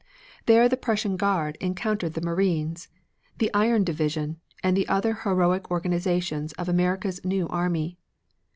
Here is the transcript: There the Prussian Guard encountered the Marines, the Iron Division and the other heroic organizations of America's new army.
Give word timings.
There 0.47 0.67
the 0.67 0.77
Prussian 0.77 1.15
Guard 1.15 1.57
encountered 1.61 2.13
the 2.15 2.23
Marines, 2.25 2.87
the 3.37 3.53
Iron 3.53 3.83
Division 3.83 4.41
and 4.63 4.75
the 4.75 4.87
other 4.87 5.13
heroic 5.13 5.69
organizations 5.69 6.53
of 6.53 6.67
America's 6.67 7.23
new 7.23 7.47
army. 7.49 7.99